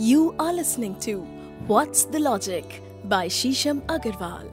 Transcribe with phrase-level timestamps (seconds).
[0.00, 1.12] You are listening to
[1.68, 2.64] What's the Logic
[3.10, 4.46] by Shisham Agarwal.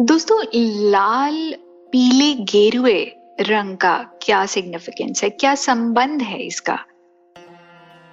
[0.00, 0.42] दोस्तों,
[0.90, 1.54] लाल,
[1.92, 5.30] पीले, गेरुए रंग का क्या सिग्निफिकेंस है?
[5.30, 6.78] क्या संबंध है इसका?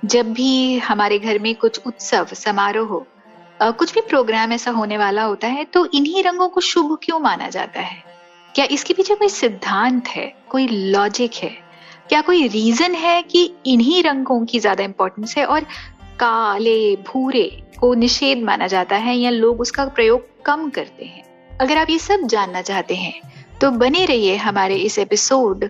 [0.06, 3.06] जब भी हमारे घर में कुछ उत्सव, समारोह हो
[3.62, 7.50] कुछ भी प्रोग्राम ऐसा होने वाला होता है तो इन्हीं रंगों को शुभ क्यों माना
[7.50, 8.04] जाता है?
[8.56, 10.34] क्या इसके पीछे कोई सिद्धांत है?
[10.50, 11.67] कोई लॉजिक है?
[12.10, 15.64] क्या कोई रीजन है कि इन्हीं रंगों की ज़्यादा इंपॉर्टेंस है और
[16.20, 21.24] काले, भूरे को निषेध माना जाता है या लोग उसका प्रयोग कम करते हैं?
[21.62, 23.20] अगर आप ये सब जानना चाहते हैं
[23.62, 25.70] तो बने रहिए हमारे इस एपिसोड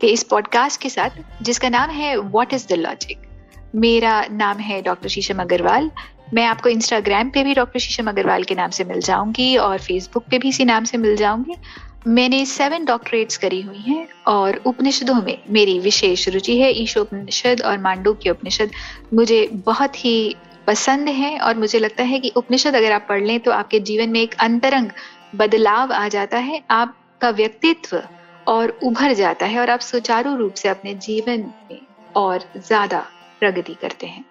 [0.00, 1.10] के इस पॉडकास्ट के साथ,
[1.42, 3.22] जिसका नाम है व्हाट इज़ द लॉजिक
[3.74, 5.90] मेरा नाम है डॉक्टर शीशम अग्रवाल
[6.34, 10.24] मैं आपको इंस्टाग्राम पे भी डॉक्टर शीशम अग्रवाल के नाम से मिल जाऊँगी और फेसबुक
[10.30, 11.54] पे भी इसी नाम से मिल जाऊँगी।
[12.06, 17.78] मैंने सेवन डॉक्टरेट्स करी हुई हैं और उपनिषदों में मेरी विशेष रुचि है, ईशोपनिषद और
[17.78, 18.70] मांडू के उपनिषद
[19.14, 23.38] मुझे बहुत ही पसंद है और मुझे लगता है कि उपनिषद अगर आप पढ़ लें
[23.40, 24.90] तो आपके जीवन में एक अंतरंग
[25.34, 28.02] बदलाव आ जाता है, आपका व्यक्तित्व
[28.46, 31.80] और उभर जाता है और आप सुचारू रूप से अपने जीवन में
[32.16, 33.04] और ज़्यादा
[33.40, 34.24] प्रगति करते हैं।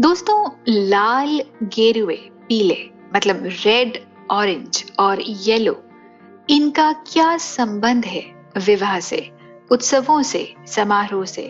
[0.00, 2.16] दोस्तों, लाल, गेरुए,
[2.48, 2.76] पीले
[3.14, 3.98] मतलब रेड
[4.30, 5.76] ऑरेंज और येलो
[6.50, 8.22] इनका क्या संबंध है
[8.56, 9.18] विवाह से,
[9.70, 11.42] उत्सवों से, समारोह से?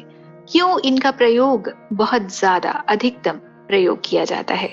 [0.48, 4.68] क्यों इनका प्रयोग बहुत ज़्यादा अधिकतम प्रयोग किया जाता है?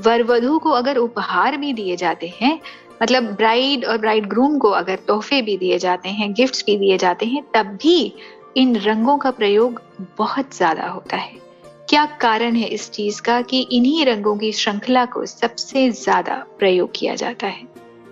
[0.00, 2.58] वर वधु को अगर उपहार भी दिए जाते हैं
[3.02, 6.98] मतलब ब्राइड और ब्राइड ग्रूम को अगर तोहफे भी दिए जाते हैं गिफ्ट्स भी दिए
[6.98, 8.14] जाते हैं, तब भी
[8.56, 9.82] इन रंगों का प्रयोग
[10.18, 11.43] बहुत ज़्यादा होता है।
[11.88, 16.90] क्या कारण है इस चीज़ का कि इन्हीं रंगों की श्रृंखला को सबसे ज़्यादा प्रयोग
[16.94, 17.66] किया जाता है?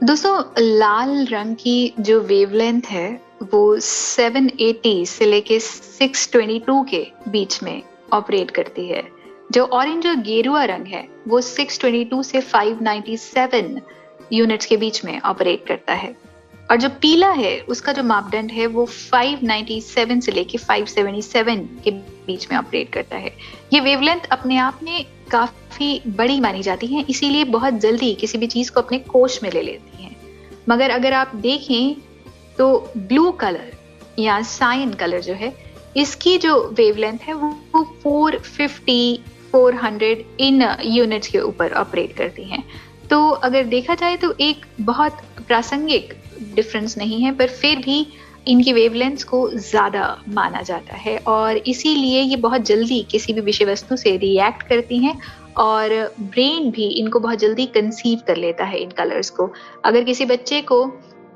[0.05, 7.83] दोस्तों, लाल रंग की जो वेवलेंथ है, वो 780 से लेके 622 के बीच में
[8.13, 9.09] ऑपरेट करती है।
[9.53, 13.81] जो ऑरेंज और गेरुआ रंग है, वो 622 से 597
[14.33, 16.32] यूनिट्स के बीच में ऑपरेट करता है।
[16.73, 22.51] और जो पीला है, उसका जो मापदंड है, वो 597 से लेके 577 के बीच
[22.51, 23.33] में ऑपरेट करता है।
[23.73, 28.47] ये वेवलेंथ अपने आप में काफ़ी बड़ी मानी जाती है, इसीलिए बहुत जल्दी किसी भी
[28.47, 30.17] चीज़ को अपने कोष में ले लेती हैं।
[30.69, 31.95] मगर अगर आप देखें
[32.59, 33.73] तो ब्लू कलर
[34.19, 35.53] या साइन कलर जो है,
[35.97, 39.19] इसकी जो वेवलेंथ है, वो 450
[39.53, 42.65] 400 इन यूनिट्स के ऊपर ऑपरेट करती हैं।
[43.11, 45.13] तो अगर देखा जाए तो एक बहुत
[45.47, 46.15] प्रासंगिक
[46.55, 48.07] डिफरेंस नहीं है, पर फिर भी
[48.49, 53.65] इनकी वेवलेंथ को ज़्यादा माना जाता है और इसीलिए ये बहुत जल्दी किसी भी विषय
[53.65, 55.19] वस्तु से रिएक्ट करती हैं
[55.59, 59.51] और ब्रेन भी इनको बहुत जल्दी कंसीव कर लेता है इन कलर्स को।
[59.85, 60.85] अगर किसी बच्चे को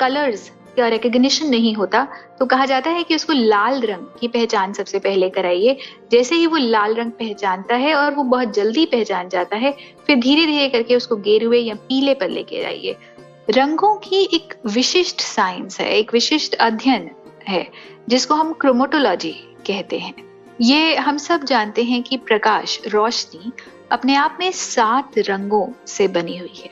[0.00, 2.06] कलर्स का रिकग्निशन नहीं होता
[2.38, 5.76] तो कहा जाता है कि उसको लाल रंग की पहचान सबसे पहले कराइए।
[6.12, 9.74] जैसे ही वो लाल रंग पहचानता है और वो बहुत जल्दी पहचान जाता है,
[10.06, 12.96] फिर धीरे धीरे करके उसको गेरुए या पीले पर लेके जाइए।
[13.48, 17.10] रंगों की एक विशिष्ट साइंस है, एक विशिष्ट अध्ययन
[17.48, 17.66] है,
[18.08, 19.30] जिसको हम क्रोमोटोलॉजी
[19.66, 20.14] कहते हैं।
[20.60, 23.52] ये हम सब जानते हैं कि प्रकाश, रोशनी
[23.92, 26.70] अपने आप में सात रंगों से बनी हुई है।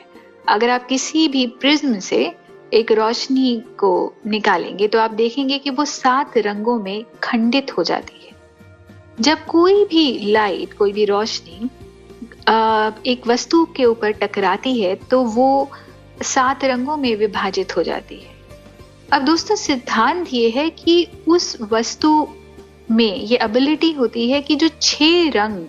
[0.48, 2.32] अगर आप किसी भी प्रिज्म से
[2.72, 3.92] एक रोशनी को
[4.26, 8.32] निकालेंगे तो आप देखेंगे कि वो सात रंगों में खंडित हो जाती है।
[9.20, 11.70] जब कोई भी लाइट कोई भी रोशनी
[13.06, 15.70] एक वस्तु के ऊपर टकराती है तो वो
[16.22, 18.34] सात रंगों में विभाजित हो जाती है।
[19.12, 22.28] अब दोस्तों, सिद्धांत ये है कि उस वस्तु
[22.90, 25.66] में ये एबिलिटी होती है कि जो छह रंग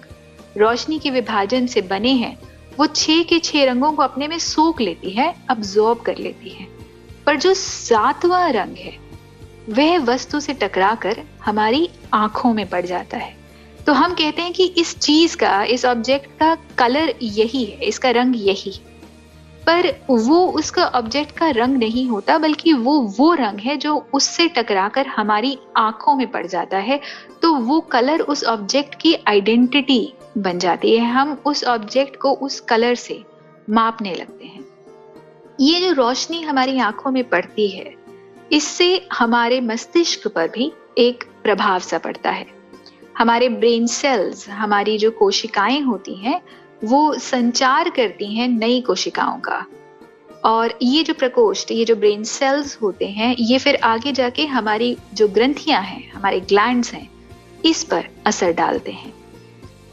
[0.57, 2.39] रोशनी के विभाजन से बने हैं,
[2.79, 6.67] वो छह के छह रंगों को अपने में सोख लेती है अब्जॉर्ब कर लेती है।
[7.25, 8.97] पर जो सातवां रंग है,
[9.69, 13.37] वह वस्तु से टकराकर हमारी आँखों में पड़ जाता है।
[13.85, 18.09] तो हम कहते हैं कि इस चीज़ का, इस ऑब्जेक्ट का कलर यही है, इसका
[18.09, 18.94] रंग यही है।
[19.67, 24.47] पर वो उसका ऑब्जेक्ट का रंग नहीं होता, बल्कि वो वो रंग है जो उससे
[24.47, 26.99] टकराकर हमारी आँखों में पड़ जाता है।
[27.41, 32.59] तो वो कलर उस ऑब्जेक्ट की आइडेंटिटी बन जाती है। हम उस ऑब्जेक्ट को उस
[32.59, 33.21] कलर से
[33.69, 34.63] मापने लगते हैं।
[35.59, 37.93] ये जो रोशनी हमारी आँखों में पड़ती है,
[38.51, 42.45] इससे हमारे मस्तिष्क पर भी एक प्रभाव सा पड़ता है।
[43.17, 46.41] हमारे ब्रेन सेल्स हमारी जो कोशिकाएँ होती हैं
[46.85, 49.65] वो संचार करती हैं नई कोशिकाओं का।
[50.45, 54.97] और ये जो प्रकोष्ठ, ये जो ब्रेन सेल्स होते हैं, ये फिर आगे जाके हमारी
[55.13, 57.09] जो ग्रंथियाँ हैं, हमारे ग्लैंड्स हैं,
[57.65, 59.13] इस पर असर डालते हैं।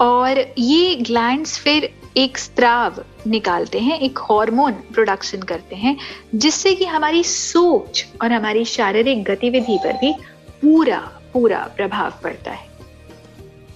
[0.01, 5.97] और ये ग्लैंड्स फिर एक स्त्राव निकालते हैं, एक हार्मोन प्रोडक्शन करते हैं,
[6.35, 10.15] जिससे कि हमारी सोच और हमारी शारीरिक गतिविधि पर भी
[10.63, 12.72] पूरा पूरा प्रभाव पड़ता है।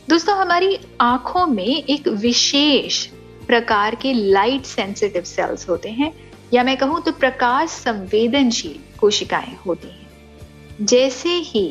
[0.08, 3.04] दोस्तों, हमारी आँखों में एक विशेष
[3.46, 6.12] प्रकार के लाइट सेंसिटिव सेल्स होते हैं।
[6.52, 11.66] या मैं कहूँ तो प्रकाश संवेदनशील कोशिकाएँ होती हैं। जैसे ही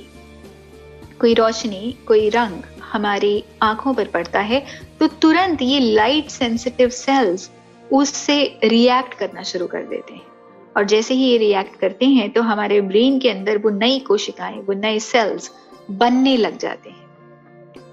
[1.20, 4.64] कोई रोशनी, कोई रंग हमारी आँखों पर पड़ता है
[5.00, 7.50] तो तुरंत ये लाइट सेंसिटिव सेल्स
[7.92, 10.26] उससे रिएक्ट करना शुरू कर देते हैं।
[10.78, 14.58] और जैसे ही ये रिएक्ट करते हैं तो हमारे ब्रेन के अंदर वो नई कोशिकाएँ,
[14.58, 15.52] वो नए सेल्स
[15.92, 16.95] बनने लग जाते हैं।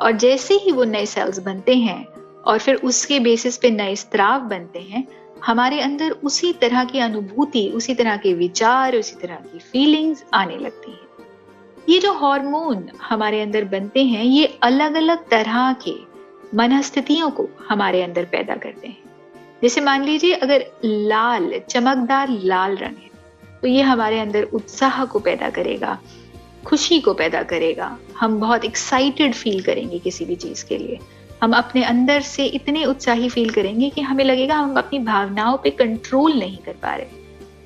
[0.02, 2.06] और जैसे ही वो नए सेल्स बनते हैं
[2.42, 5.06] और फिर उसके बेसिस पे नए स्त्राव बनते हैं,
[5.44, 10.56] हमारे अंदर उसी तरह की अनुभूति, उसी तरह के विचार, उसी तरह की फीलिंग्स आने
[10.56, 10.98] लगती हैं।
[11.88, 15.94] ये जो हार्मोन हमारे अंदर बनते हैं, ये अलग अलग तरह के
[16.54, 19.02] मनस्थितियों को हमारे अंदर पैदा करते हैं।
[19.62, 23.10] जैसे मान लीजिए, अगर लाल, चमकदार लाल रंग है
[23.62, 25.98] तो ये हमारे अंदर उत्साह को पैदा करेगा
[26.66, 30.98] खुशी को पैदा करेगा। हम बहुत एक्साइटेड फील करेंगे किसी भी चीज़ के लिए।
[31.42, 35.70] हम अपने अंदर से इतने उत्साही फील करेंगे कि हमें लगेगा हम अपनी भावनाओं पे
[35.70, 37.06] कंट्रोल नहीं कर पा रहे।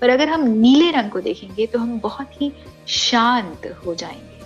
[0.01, 2.53] पर अगर हम नीले रंग को देखेंगे तो हम बहुत ही
[2.87, 4.45] शांत हो जाएँगे।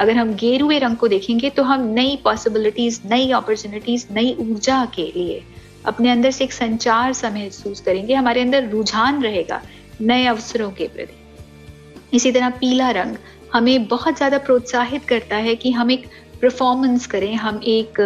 [0.00, 5.12] अगर हम गेरुए रंग को देखेंगे तो हम नई पॉसिबिलिटीज नई अपॉर्चुनिटीज़ नई ऊर्जा के
[5.16, 5.42] लिए
[5.84, 9.62] अपने अंदर से एक संचार सा महसूस करेंगे। हमारे अंदर रुझान रहेगा
[10.00, 13.16] नए अवसरों के प्रति। इसी तरह पीला रंग
[13.52, 16.06] हमें बहुत ज़्यादा प्रोत्साहित करता है कि हम एक
[16.42, 18.00] परफॉर्मेंस करें, हम एक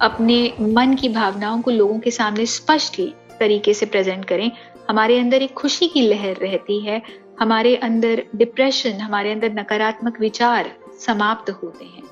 [0.00, 3.00] अपने मन की भावनाओं को लोगों के सामने स्पष्ट
[3.40, 4.50] तरीके से प्रेजेंट करें।
[4.88, 7.00] हमारे अंदर एक खुशी की लहर रहती है,
[7.40, 10.70] हमारे अंदर डिप्रेशन हमारे अंदर नकारात्मक विचार
[11.00, 12.02] समाप्त होते हैं।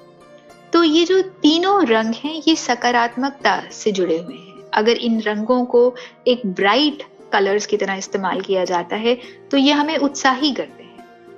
[0.73, 5.65] तो ये जो तीनों रंग हैं, ये सकारात्मकता से जुड़े हुए हैं। अगर इन रंगों
[5.67, 5.95] को
[6.29, 7.03] एक ब्राइट
[7.33, 9.19] कलर्स की तरह इस्तेमाल किया जाता है
[9.51, 10.84] तो ये हमें उत्साही करते हैं।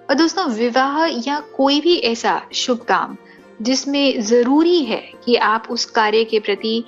[0.08, 3.17] और दोस्तों, विवाह या कोई भी ऐसा शुभ काम
[3.62, 6.85] जिसमें ज़रूरी है कि आप उस कार्य के प्रति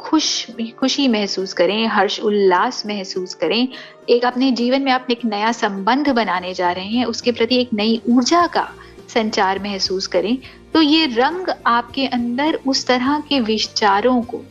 [0.00, 0.46] खुश,
[0.78, 3.68] खुशी महसूस करें, हर्ष, उल्लास महसूस करें।
[4.08, 7.72] एक अपने जीवन में आप एक नया संबंध बनाने जा रहे हैं, उसके प्रति एक
[7.74, 8.68] नई ऊर्जा का
[9.08, 10.36] संचार महसूस करें।
[10.74, 14.42] तो ये रंग आपके अंदर उस तरह के विचारों को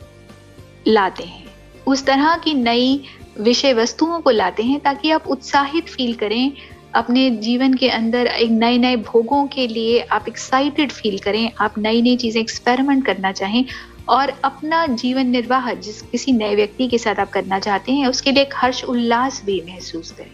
[0.88, 1.46] लाते हैं।
[1.88, 3.04] उस तरह की नई
[3.40, 6.52] विषय वस्तुओं को लाते हैं ताकि आप उत्साहित फील करें
[6.96, 11.78] अपने जीवन के अंदर एक नए नए भोगों के लिए आप एक्साइटेड फील करें, आप
[11.78, 13.66] नई नई चीज़ें एक्सपेरिमेंट करना चाहें
[14.10, 18.32] और अपना जीवन निर्वाह जिस किसी नए व्यक्ति के साथ आप करना चाहते हैं, उसके
[18.32, 20.32] लिए एक हर्ष उल्लास भी महसूस करें।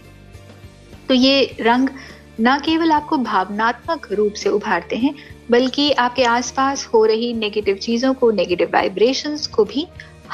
[1.08, 1.90] तो ये रंग
[2.40, 5.14] न केवल आपको भावनात्मक रूप से उभारते हैं,
[5.52, 9.88] बल्कि आपके आसपास हो रही नेगेटिव चीज़ों को नेगेटिव वाइब्रेशंस को भी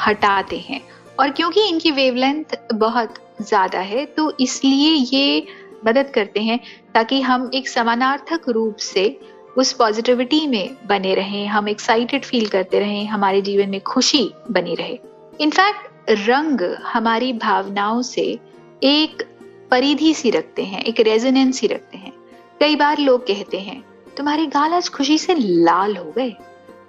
[0.06, 0.80] हटाते हैं।
[1.18, 5.46] और क्योंकि इनकी वेवलेंथ बहुत ज़्यादा है तो इसलिए ये
[5.88, 6.60] मदद करते हैं
[6.94, 9.20] ताकि हम एक समानार्थक रूप से
[9.56, 14.74] उस पॉजिटिविटी में बने रहें, हम एक्साइटेड फील करते रहें, हमारे जीवन में खुशी बनी
[14.74, 14.98] रहे।
[15.40, 18.38] इनफैक्ट रंग हमारी भावनाओं से
[18.82, 19.26] एक
[19.70, 22.12] परिधि सी रखते हैं, एक रेजोनेंस ही रखते हैं।
[22.60, 23.84] कई बार लोग कहते हैं,
[24.16, 26.34] तुम्हारे गाल आज खुशी से लाल हो गए।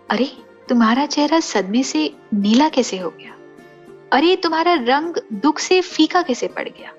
[0.10, 0.32] अरे,
[0.70, 3.36] तुम्हारा चेहरा सदमे से नीला कैसे हो गया?
[4.12, 6.94] अरे, तुम्हारा रंग दुख से फीका कैसे पड़ गया?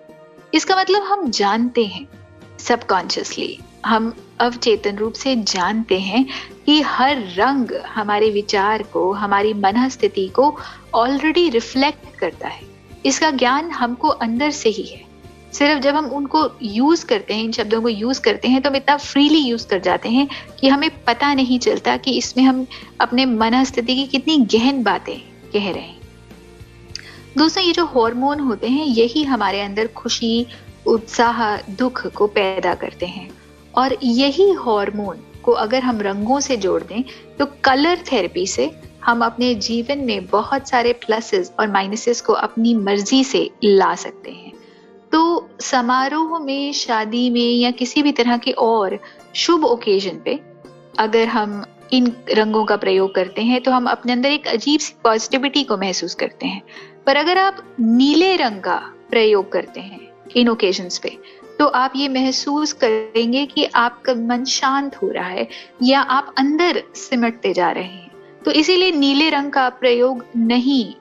[0.54, 2.06] इसका मतलब हम जानते हैं
[2.58, 6.24] सबकॉन्शियसली हम अवचेतन रूप से जानते हैं
[6.66, 10.56] कि हर रंग हमारे विचार को, हमारी मन स्थिति को
[10.94, 12.62] ऑलरेडी रिफ्लेक्ट करता है।
[13.06, 15.04] इसका ज्ञान हमको अंदर से ही है।
[15.52, 18.76] सिर्फ़ जब हम उनको यूज़ करते हैं, इन शब्दों को यूज़ करते हैं तो हम
[18.76, 20.28] इतना फ्रीली यूज़ कर जाते हैं
[20.60, 22.66] कि हमें पता नहीं चलता कि इसमें हम
[23.00, 25.18] अपने मन स्थिति की कितनी गहन बातें
[25.52, 25.97] कह रहे हैं।
[27.36, 30.46] दोस्तों ये जो हार्मोन होते हैं, यही हमारे अंदर खुशी,
[30.86, 33.30] उत्साह, दुख को पैदा करते हैं।
[33.74, 37.02] और यही हार्मोन को अगर हम रंगों से जोड़ दें
[37.38, 38.70] तो कलर थेरेपी से
[39.04, 44.30] हम अपने जीवन में बहुत सारे प्लसेस और माइनसेस को अपनी मर्ज़ी से ला सकते
[44.30, 44.52] हैं।
[45.12, 48.98] तो समारोह में, शादी में या किसी भी तरह के और
[49.34, 50.38] शुभ ओकेजन पे
[50.98, 54.94] अगर हम इन रंगों का प्रयोग करते हैं तो हम अपने अंदर एक अजीब सी
[55.04, 56.62] पॉजिटिविटी को महसूस करते हैं।
[57.06, 58.76] पर अगर आप नीले रंग का
[59.10, 60.00] प्रयोग करते हैं
[60.36, 61.16] इन ओकेजन्स पे
[61.58, 65.48] तो आप ये महसूस करेंगे कि आपका मन शांत हो रहा है
[65.82, 68.10] या आप अंदर सिमटते जा रहे हैं।
[68.44, 70.94] तो इसीलिए नीले रंग का प्रयोग नहीं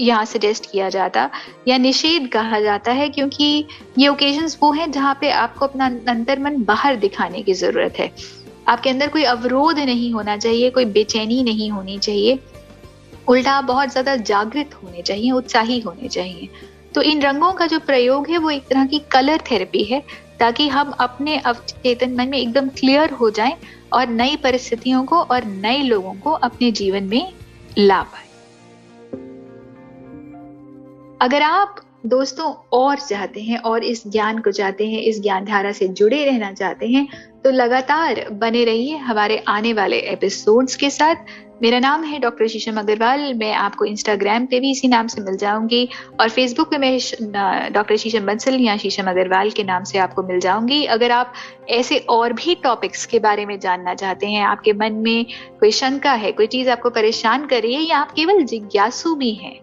[0.00, 1.28] यहाँ सजेस्ट किया जाता
[1.68, 3.66] या निषेध कहा जाता है, क्योंकि
[3.98, 8.12] ये ओकेजन्स वो हैं जहाँ पे आपको अपना अंतर मन बाहर दिखाने की ज़रूरत है।
[8.68, 12.38] आपके अंदर कोई अवरोध नहीं होना चाहिए, कोई बेचैनी नहीं होनी चाहिए।
[13.28, 16.48] उल्टा बहुत ज़्यादा जागृत होने चाहिए, उत्साही होने चाहिए।
[16.94, 20.02] तो इन रंगों का जो प्रयोग है, वो एक तरह की कलर थेरेपी है,
[20.38, 23.56] ताकि हम अपने अवचेतन मन में एकदम क्लियर हो जाएँ
[23.92, 27.32] और नई परिस्थितियों को और नए लोगों को अपने जीवन में
[27.78, 28.26] ला पाए।
[31.20, 35.72] अगर आप दोस्तों और चाहते हैं और इस ज्ञान को चाहते हैं, इस ज्ञान धारा
[35.72, 37.08] से जुड़े रहना चाहते हैं
[37.44, 41.14] तो लगातार बने रहिए हमारे आने वाले एपिसोड्स के साथ।
[41.62, 45.36] मेरा नाम है डॉक्टर शीशम अग्रवाल, मैं आपको इंस्टाग्राम पे भी इसी नाम से मिल
[45.36, 45.88] जाऊँगी
[46.20, 46.98] और फेसबुक पे मैं
[47.72, 51.32] डॉक्टर शीशम बंसल या शीशम अग्रवाल के नाम से आपको मिल जाऊँगी। अगर आप
[51.68, 55.24] ऐसे और भी टॉपिक्स के बारे में जानना चाहते हैं, आपके मन में
[55.60, 59.32] कोई शंका है, कोई चीज़ आपको परेशान कर रही है या आप केवल जिज्ञासु भी
[59.34, 59.58] हैं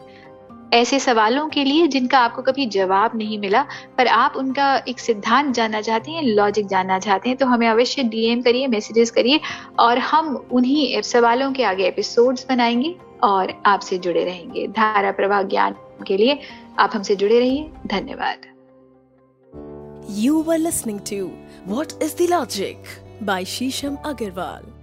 [0.76, 3.66] ऐसे सवालों के लिए जिनका आपको कभी जवाब नहीं मिला,
[3.98, 8.04] पर आप उनका एक सिद्धांत जानना चाहते हैं लॉजिक जानना चाहते हैं तो हमें अवश्य
[8.04, 9.40] डीएम करिए मैसेजेस करिए
[9.80, 15.76] और हम उन्हीं सवालों के आगे एपिसोड्स बनाएँगे और आपसे जुड़े रहेंगे। धारा प्रवाह ज्ञान
[16.08, 16.40] के लिए
[16.80, 18.38] आप हमसे जुड़े रहिए। धन्यवाद।
[20.48, 21.32] Were listening to
[21.74, 22.78] What is the Logic
[23.26, 24.75] by Shisham Agarwal.